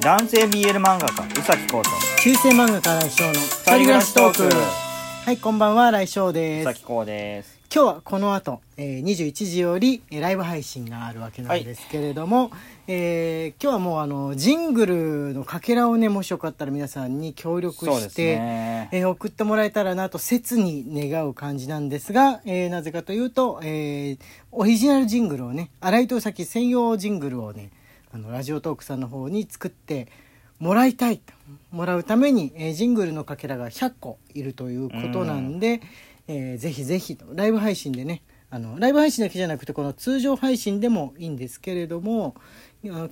[0.00, 1.90] 男性 BL 漫画家宇崎浩と
[2.22, 4.42] 中世漫画家来翔の二人暮らしトーク。
[5.24, 6.64] はいこんばんは来翔宇です。
[6.64, 7.58] 崎浩です。
[7.74, 12.52] 今日はこの後、えー、21時よりえーライブ配信があるわけなんですけれども、
[12.86, 18.88] えー今日はもうあのジングルのかけらをねもしよかったら皆さんに協力そうですして、ね。
[18.92, 24.18] えー送ってもらえたらなと切に願う感じなんですが、えーなぜかというと、えー
[24.52, 27.70] オリジナルジングルをね新井戸崎専用ジングルをね
[28.12, 30.08] あのラジオトークさんの方に作って
[30.58, 31.20] もらいたい
[31.70, 35.80] もらうために、えージングルのかけらが100個いるということなんで、
[36.26, 37.26] えーぜひぜひと。
[37.34, 42.34] ライブ配信でねあのライブ配信だけじゃなくてこの通常配信でもいいんですけれども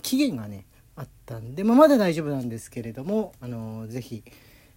[0.03, 0.65] 期限がね
[0.97, 4.23] あったんで、まあ、まだ大丈夫なんですけれどもあのぜひ、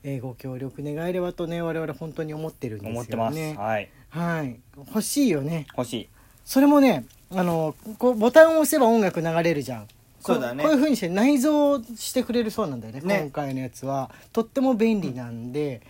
[0.04, 2.98] えーご協力願えればとね我々本当に思ってるんですよね。
[2.98, 3.90] 思ってます、はい。
[4.10, 4.60] はい。
[4.78, 5.66] 欲しいよね。
[5.78, 6.10] 欲しい。
[6.46, 9.88] それもねあのこうボタンを押せば音楽流れるじゃん。
[9.88, 10.64] こそうだね。
[10.64, 13.20] こういう風にして内蔵してくれるそうなんだよねね。
[13.22, 14.12] 今回のやつは。
[14.34, 15.82] とっても便利なんで、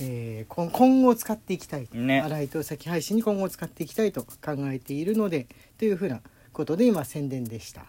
[0.00, 2.20] えーこ今後使っていきたい、ね。
[2.22, 5.46] 新井戸先配信に今後使っていきたいと考えているので
[5.78, 6.20] というふうな
[6.52, 7.84] ことで今宣伝でした、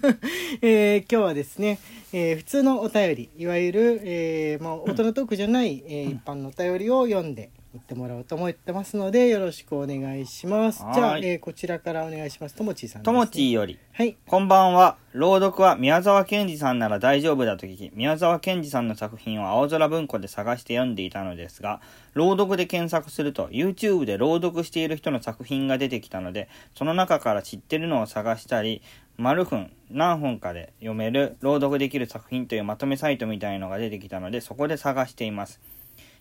[0.60, 1.78] えー今日はですね、
[2.12, 10.84] えー普通のお便りいわゆる、えーまあ、大人トークじゃない、えー一般のお便りを読んで言ってもらおうと思ってますのでよろしくお願いします。
[10.84, 10.94] はい。
[10.94, 12.54] じゃあ、えーこちらからお願いします。
[12.54, 13.80] ともちーさんともちーより。
[13.92, 14.16] はい。
[14.26, 14.96] こんばんは。
[15.12, 21.80] 朗読は宮沢賢治さんなら大丈夫だと聞き、宮沢賢治さんの作品を青空文庫で探して読んでいたのですが、
[22.12, 28.82] 朗読で検索すると YouTube で朗読している人の作品が出てきたので、その中から知ってるのを探したり、
[29.16, 35.60] 丸分何本かで読める朗読できる作品というまとめサイトみたいのが出てきたので、そこで探しています。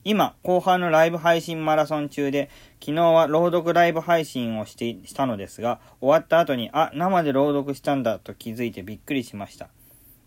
[0.05, 2.49] 今、後半のライブ配信マラソン中で、
[2.81, 9.69] 昨日は朗読ライブ配信をしてしたのですが、終わった後に、あ、生で朗読したんだと気づいてびっくりしました。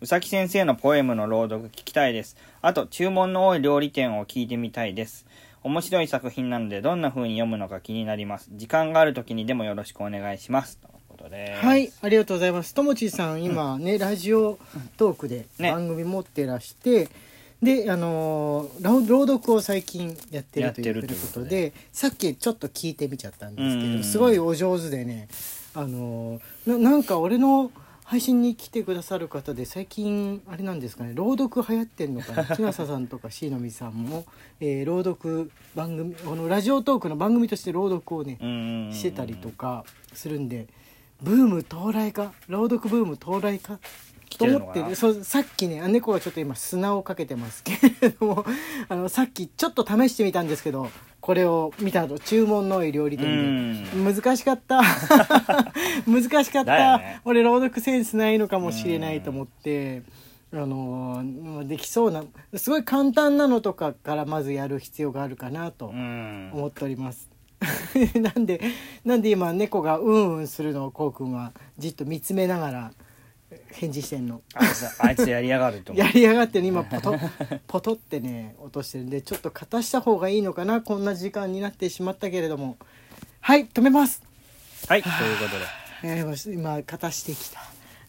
[0.01, 2.37] 宇崎先生のポエムの朗読聞きたいです。
[2.63, 5.27] あと、注文の多い料理店を聞いてみたいです。
[5.63, 8.49] 面白い作品なので、どんな風に読むのか気になります。
[8.53, 10.79] 時間がある時にでもよろしくお願いします。
[10.79, 11.55] ということで。
[11.55, 12.73] はい、ありがとうございます。
[12.73, 14.59] ともちーさん、今ね、ラジオ
[14.97, 17.09] トークでね番組持ってらして、
[17.63, 25.29] で、あのー朗朗読を最近やってるというここととで、さっきちょっと聞いてみちゃったんですけど、うんすごいお上手でね、
[25.75, 27.71] あのーななんか俺の
[28.05, 32.45] 配信に来てくださる方で最近あれなんですかね朗読流行ってんのかな？
[32.45, 34.25] 木下さんとか椎の実さんも、
[34.61, 38.93] えー朗読番組このラジオトークの番組として朗読をね。
[38.93, 40.67] してたりとかするんで
[41.23, 42.33] ブーム到来か？
[42.49, 43.79] 朗読ブーム到来か？
[44.37, 44.81] と来てるのかな？
[44.83, 48.45] 思ってそうさっきねあ猫がちょっと今砂をかけてますけれども
[48.89, 50.89] あのさっきちょっと試してみたんですけど
[51.21, 54.81] これを見た後注文の多い料理店で難しかった
[56.07, 60.03] 難しかった、 ね俺朗読センスないのかもしれないと思って。
[60.53, 62.23] あのーできそうな
[62.55, 66.51] すごい簡単なのとかからまずやる必要があるかなとうん。
[66.55, 67.29] 思っております。
[68.15, 68.61] なんで
[69.05, 72.93] なんで今猫がうんうんするのをこうくんはじっと見つめながら
[73.73, 74.43] 返事してんの。
[74.55, 76.05] あいつ、あいつやりやがると思う。
[76.05, 76.11] や。
[76.11, 77.17] りやがってね今 ポト
[77.67, 82.77] ポトってね落としてるんでちょっと片した方がいいのかなこんな時間になってしまったけれども。
[83.41, 84.25] はい止めます、
[84.89, 85.65] はい、ということで。
[86.03, 87.61] えー今片してきた。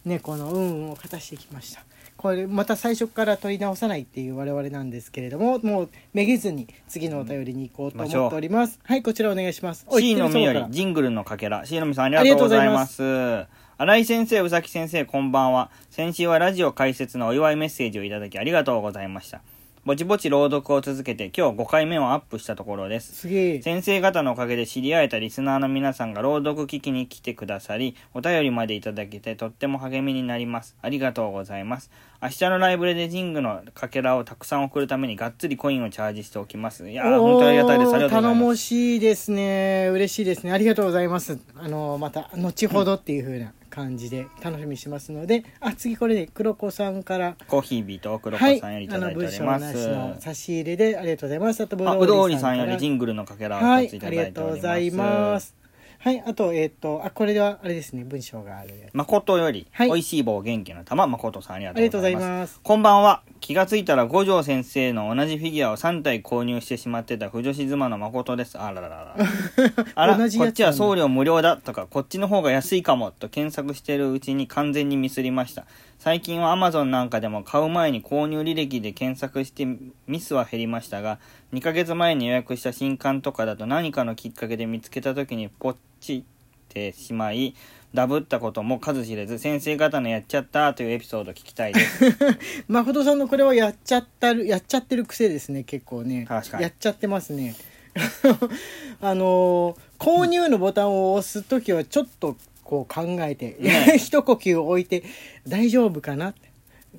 [0.04, 1.84] 猫のうんうんを片してきました。
[2.16, 9.86] これまた最初から取り直さないっていう我々なんですけれどももうめげずに次のお便りに行こうと思っております、はいこちらお願いします。
[9.88, 11.64] お C のみよりジングルのかけら。
[11.64, 13.46] C のみさんありがとうございます
[13.80, 19.40] 新井先生宇崎先生こんばんは先週はラジオ解説のお祝いメッセージをいただきありがとうございました
[19.84, 30.76] ぼちぼち朗読を続けて今日5回目をアップしたところですすげえ先生方のおかげで知り合えたリスナーの皆さんが朗読聞きに来てくださり、お便りまでいただけてとっても励みになります。
[30.82, 31.90] ありがとうございます。
[32.20, 36.90] 明日のライブでジングのかけらをたくさん送るためにがっつりコインをチャージしておきます。
[36.90, 37.94] いやー、本当にありがたいです。
[37.94, 38.56] ありがとうござい頼もます。
[38.58, 49.64] しいですね嬉しいですねありがとうございますあのまた後ほどっていう風な感じで楽しみにしますので、あ次これで黒子さんからコーヒービート黒子はいさんよりいあただいております。
[49.64, 54.52] なしの差し入れでありがとうございますあとぶあ、うどおりさんよりジンングルのかけらをはい2ついたありがだいております。
[54.52, 55.54] とうございます
[56.00, 62.16] はいあとえっ、とあこれではあれですね文章があるやつ誠より、はい美味しい棒元気の玉、誠さんありがありがとうござい。
[62.16, 63.22] ますこんばんは。
[63.40, 68.58] 気がついたら五条先生の同じフィギュアを3体購入してしまってた不女子妻の誠です。
[68.58, 69.16] あらららら。
[69.94, 75.64] あら、こっちは送料無料だとか、こっちの方が安いかもと検索してるうちに完全にミスりました。
[75.98, 79.66] 最近は Amazon なんかでも買う前に購入履歴で検索して
[80.06, 81.18] ミスは減りましたが、
[81.52, 86.24] 2ヶ月前に予約した新刊とかだと何かのきっかけで見つけた時にポッチ
[86.68, 87.54] っててしまい
[87.94, 92.04] ダブったことも数知れず先生方のやっちゃったというエピソード聞きたいです。
[92.68, 96.26] 誠さんのこれはやっちゃったるやっちゃってる癖ですね結構ね。
[96.28, 96.64] 確かに。
[96.64, 97.54] やっちゃってますね。
[99.00, 105.02] あのー購入のボタンを押す時はちょっとこう考えて、ね 一呼吸置いて
[105.46, 106.50] 大丈夫かなって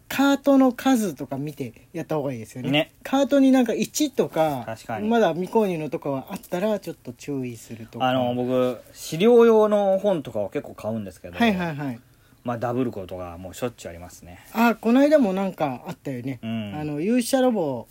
[0.08, 2.72] カートの数とか見てやった方がいいですよね。
[2.72, 2.92] ね。
[3.04, 5.08] カートになんか1とか確かに。
[5.08, 8.08] まだ未購入のとかはあったらちょっと注意するとか。
[8.08, 12.00] あの僕資料用の本とかを結構買うんですけど、はいはいはい。
[12.44, 14.40] まあダブることがもうしょっちゅうありますね。
[14.54, 16.76] あこの間もなんかあったよね、うん。
[16.76, 17.88] あの勇者ロボ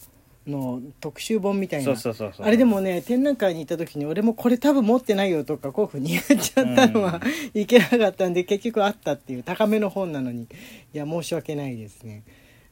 [0.49, 1.85] の特集本みたいな。
[1.85, 2.47] そうそうそうそう。
[2.47, 7.21] あれでもね展覧会に行った時に俺もこれ多分持ってないよとかこういうふうに言っちゃったのは、
[7.55, 10.49] いけなかったんで結局あったっていう高めの本なのに。
[10.95, 12.23] いや申し訳ないですね。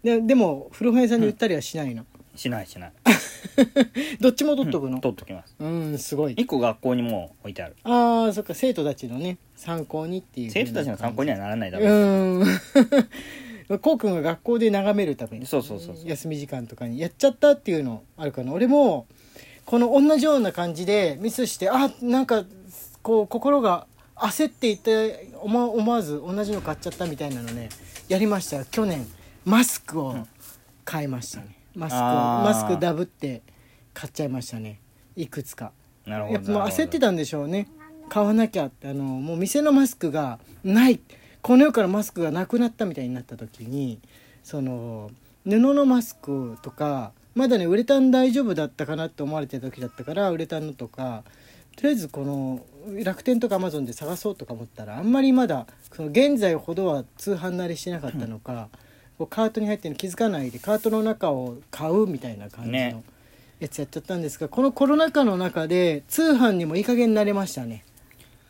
[0.02, 2.92] ででも古本屋さんに売ったりはしないの、しないしない。
[4.20, 5.00] どっちも取っとくの？
[5.00, 5.56] 取っときます。
[5.58, 6.32] うんすごい。
[6.32, 7.76] 一個学校にも置いてある。
[7.84, 11.88] ああそっか生徒たちのね参考にっていう生徒たちの参考にはならないだろう。
[11.88, 12.46] うーん
[13.82, 16.08] こうくんが学校で眺めるためにそうそうそうそう。
[16.08, 19.06] 休み時間とかにやっちゃったっていうのあるかな俺も
[19.64, 22.44] この同じような感じでミスしてあなんか
[23.02, 27.68] こう心が焦っていて思わ思わず同じの買っちゃったみたいなのね
[28.08, 28.64] やりました。
[28.64, 29.06] 去年
[29.44, 30.14] マスクを
[30.84, 33.42] 買いましたね、マスクマスクダブって
[33.92, 34.80] 買っちゃいましたね。
[35.16, 35.72] いくつか。
[36.06, 37.68] なるほどやっぱもう焦ってたんでしょうね。
[38.08, 41.00] 買わなきゃってあのもう店のマスクがない
[41.46, 44.00] この世からマスクがなくなったみたいになった時に
[44.42, 45.12] その
[45.44, 51.22] 布のマスクとかまだねウレタン大丈夫だったかなって思われてた時だったからウレタンのとか
[51.76, 52.66] とりあえずこの
[53.04, 58.68] 楽天とかアマゾンで探そうとか思ったらあんまりまだその現在ほどは通販慣れしてなかったのか、
[59.16, 63.04] こうカートに入ってるの気づかないでカートの中を買うみたいな感じのね。
[63.60, 67.84] やつやっちゃったんですがこのコロナ禍の中で通販にもいい加減になれましたね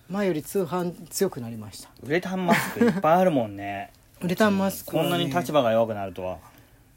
[0.09, 1.91] 前より通販強くなりました。
[2.03, 3.93] ウレタンマスクいっぱいあるもんね。
[4.23, 5.11] ウレタンマスクはね。
[5.11, 6.39] こんなに立場が弱くなるとは。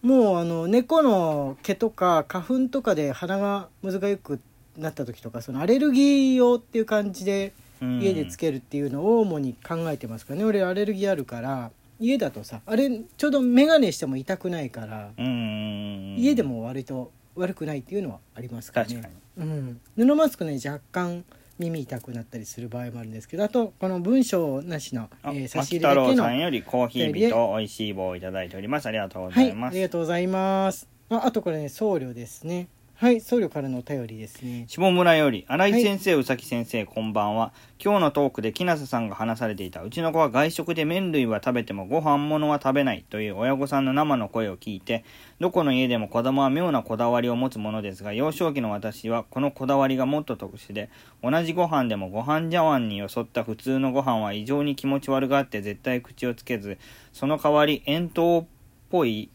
[0.02, 4.40] もうあの猫の毛とか花粉とかで鼻がむずがゆく
[4.78, 8.02] なった時とかそのアレルギー用っていう感じでうん。
[8.02, 10.46] 家でつけるっていうのを主に考えてますからね。
[10.46, 18.96] 俺アレルギーあるから家だとさあれちょうど眼鏡しても痛くないからうんうんうん家でも割と悪くないっていうのはありますからね。
[18.96, 21.24] 確かうん、布マスクね若干
[21.60, 30.88] 耳痛くなったりする場合もあるんですけどあとこの文章なしの、あえー差し牧太郎入れだけのさんよりコーヒー日と美味しい棒をいただいておりますありがとうござはいい、あます、りがとうございます。
[31.10, 32.68] あ、あとこれね、僧侶ですね。
[33.00, 34.66] はい、僧侶からのお便りですね。
[34.68, 45.06] 下村より新井先生、宇崎先生こんばんは今日のトークで木梨さんが話されていたうちの子は外食で麺類は食べてもご飯物は食べないという親御さんの生の声を聞いて
[45.40, 50.90] どこの家でも子供は妙なこだわりを持つものですが幼少期の私はこのこだわりがもっと特殊で
[51.24, 56.78] 同じご飯でもご飯茶碗によそった普通のご飯は異常に気持ち悪がって絶対口をつけず
[57.14, 58.46] その代わり円筒っ
[58.90, 59.30] ぽい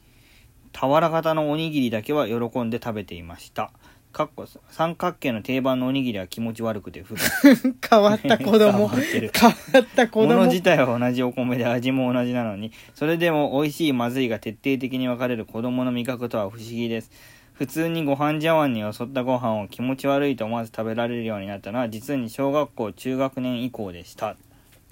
[0.75, 3.71] 俵型のおにぎりだけは喜んで食べていました。
[4.13, 7.77] かっこ三角形の定番のおにぎりは気持ち悪くて不便。
[7.91, 8.73] 変わった子供。
[8.73, 10.47] 変わってる変わった子供物。
[10.47, 17.11] 自体は同じお米で味も同じなのに、それでも美味しいまずいが徹底的に分かれる子供の味覚とは不思議です。
[17.55, 24.37] 普通にご飯茶碗によそったご飯を気持ち悪いと思わず食べられるようになったのは実に小学校中学年以降でした。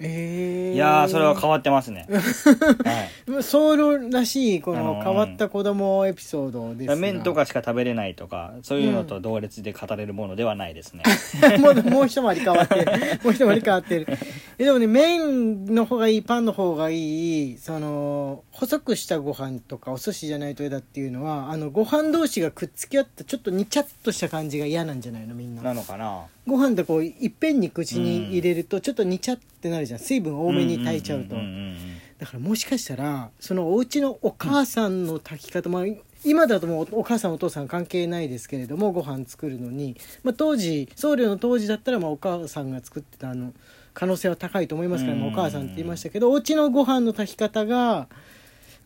[0.05, 2.05] えー、いやー、それは変わってますね。
[2.11, 3.43] はい。
[3.43, 11.03] 僧侶らしいこあの変わった子供エピソードですが麺とかしか食べれないとか、そういうのと同列で語れるものではないですね。
[11.57, 12.85] もうもう一回り変わってる
[13.23, 14.17] もう一回り変わってるえ
[14.57, 25.61] でもね麺の方がいいパンの方がいいその細くしたご飯とかお寿司じゃないと嫌だっていうのはあのご飯同士がくっつき合ったちょっとにちゃっとした感じが嫌なんじゃないのみんな。
[25.63, 26.25] なのかな？
[26.45, 29.99] ご飯でこういっぺんに口に入れるとちょっとにちゃってなるじゃん。
[29.99, 31.35] 水分多めに炊いちゃうと。
[31.35, 31.77] んんんうん。
[32.19, 35.83] だからもしかしたらそのお家のお母さんの炊き方、まあ
[36.25, 43.51] 今だともうお母さんお父さん関係ないですけれどもご飯作るのに、まあ、当時僧侶の当時だったらまあお母さんが作ってたあの
[43.93, 48.07] 可能性は高いと思いますから、まあお母さんって言いましたけどお家のご飯の炊き方が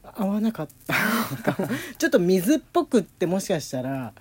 [0.04, 0.96] 合わなかった
[1.98, 4.14] ちょっと水っぽくってもしかしたら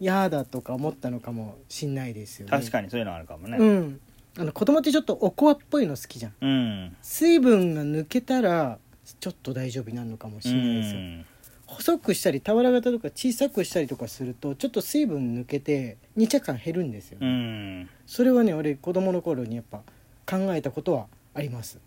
[0.00, 2.50] 嫌だとか思ったのかもしんないですよね。
[2.50, 3.58] 確かにそういうのあるかもね。
[3.58, 4.00] うん
[4.36, 6.96] あの子供ってちょっとおこわっぽいの好きじゃんうん。
[7.02, 8.78] 水分が抜けたら
[9.18, 11.26] ちょっと大丈夫になるのかもしれないですよ、うん
[11.68, 17.90] 細くしたり俵型とか小さくしたりとかするとちょっと水分抜けて日茶感減るんですよ、うん。
[18.06, 19.82] それはね俺子供の頃にやっぱ
[20.28, 21.78] 考えたことはあります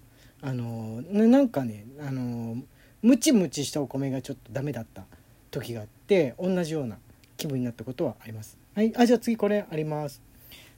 [0.42, 2.58] あのななんかねあの
[3.02, 5.04] ムチムチしたお米がちょっとダメだった
[5.52, 6.98] 時があって同じような
[7.38, 10.22] 気分になったことはありますはいあじゃあ次これあります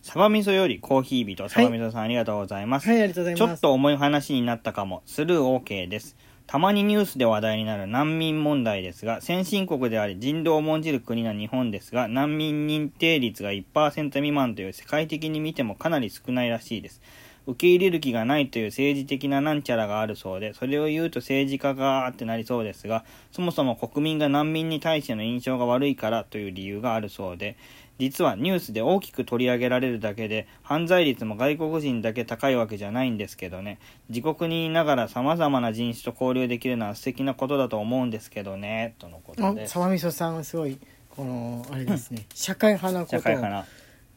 [0.01, 2.89] サバ味噌よりコーヒー人、サバ味噌さんありがとうございます。
[2.89, 3.39] はい、ありがとうございます。
[3.39, 5.01] ちょっと重い話になったかも。
[5.05, 6.17] スルー OK です。
[6.45, 17.01] たまにニュースで話題になる難民問題ですが、先進国であり人道を重んじる国な日本ですが、難民認定率が1%未満という世界的に見てもかなり少ないらしいです。
[17.45, 27.57] 受け入れる気がないという政治的ななんちゃらがあるそうで、それを言うと政治家がーってなりそうですが、そもそも国民が難民に対しての印象が悪いからという理由があるそうで、
[27.99, 33.77] 実はニュースで大きく取り上げられるだけで犯罪率も外国人だけ高いわけじゃないんですけどね。
[34.09, 39.73] 自国にいながら様々な人種と交流できるのは素敵なことだと思うんですけどねとのことあです。
[39.73, 43.05] 沢味噌さんはすごいこのあれですね社会派な。
[43.05, 43.67] ことを社会派な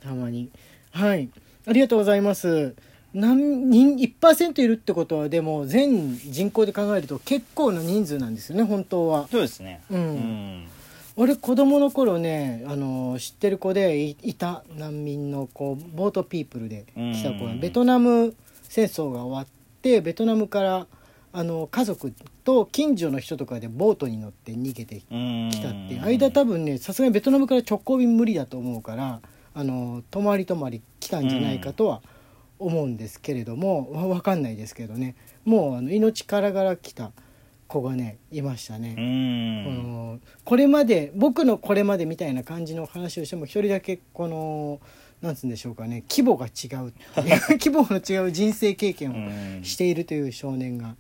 [0.00, 0.50] たまに。
[0.92, 1.28] はい。
[1.66, 2.75] ありがとうございます
[3.16, 9.26] 何人1%いるってことはでも全人口で考えると結構な人数なんですよね本当は。
[9.30, 9.80] そうですね。
[9.90, 9.99] うん。
[9.99, 10.68] うん。
[11.16, 17.58] 俺子供の頃ねあの知ってる子でいいた難民の子ボートピープルで来た子うん。
[17.58, 20.87] ベトナム戦争が終わってベトナムから
[21.32, 22.12] あの家族
[22.44, 25.50] と近所の人とかでボートに乗って逃げてうん。
[25.50, 25.99] 来たって。
[26.00, 29.20] 間多分ねさすがにベトナムから直行便無理だと思うから
[29.54, 32.02] あの泊まり泊まり来たんじゃないかとは
[32.58, 35.14] 思うんですけれども、わ分かんないですけどね。
[35.44, 37.12] もうあの命からがら来た
[37.68, 38.92] 子がねいましたね。
[38.92, 44.80] うこんのこれまで僕のこれまでみたいな感じの話をしても一人だけこの
[45.22, 46.92] なんつうんでしょうかね規模が違う
[47.58, 50.96] 規模の違う人生経験をしているという少年が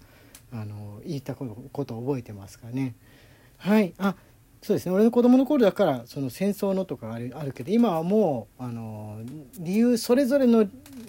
[0.52, 2.94] あの言ったことことを覚えてますかね。
[3.58, 3.92] はい。
[3.98, 4.16] あ
[4.62, 4.92] そうですね。
[4.92, 9.20] 俺の子供の頃だからその戦争のとかあるあるけど今はもうあの
[9.58, 10.66] 理由それぞれの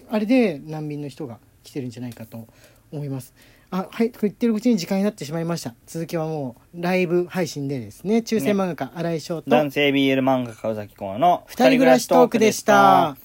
[0.09, 2.47] あれで難民の人が来てるんじゃないかと
[2.91, 3.33] 思います。
[3.69, 13.17] あはい言ってるうちに時間になってしまいました続きはもうライブ配信でですね中世漫画家、新井翔と男性 BL 漫画家宇崎公の二人暮らしトークでした。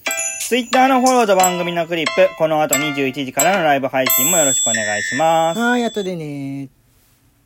[0.49, 5.61] ツイッターのフォローと番組のクリップ、この後21時からのライブ配信もよろしくお願いします。
[5.61, 6.69] はい後でね